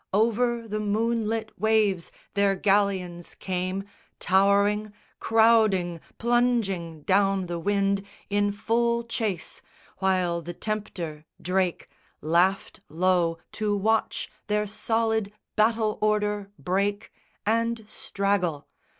Over 0.15 0.67
the 0.67 0.79
moonlit 0.79 1.51
waves 1.59 2.11
their 2.33 2.55
galleons 2.55 3.35
came 3.35 3.83
Towering, 4.17 4.91
crowding, 5.19 6.01
plunging 6.17 7.03
down 7.03 7.45
the 7.45 7.59
wind 7.59 8.01
In 8.27 8.51
full 8.51 9.03
chase, 9.03 9.61
while 9.99 10.41
the 10.41 10.55
tempter, 10.55 11.25
Drake, 11.39 11.87
laughed 12.19 12.79
low 12.89 13.37
To 13.51 13.77
watch 13.77 14.31
their 14.47 14.65
solid 14.65 15.31
battle 15.55 15.99
order 16.01 16.49
break 16.57 17.13
And 17.45 17.85
straggle. 17.87 18.67